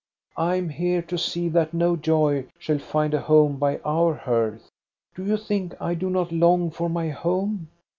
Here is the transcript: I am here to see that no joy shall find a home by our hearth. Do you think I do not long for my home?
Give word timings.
I 0.37 0.55
am 0.55 0.69
here 0.69 1.03
to 1.03 1.15
see 1.19 1.47
that 1.49 1.75
no 1.75 1.95
joy 1.95 2.47
shall 2.57 2.79
find 2.79 3.13
a 3.13 3.21
home 3.21 3.57
by 3.57 3.77
our 3.85 4.15
hearth. 4.15 4.71
Do 5.13 5.23
you 5.23 5.37
think 5.37 5.75
I 5.79 5.93
do 5.93 6.09
not 6.09 6.31
long 6.31 6.71
for 6.71 6.89
my 6.89 7.09
home? 7.09 7.69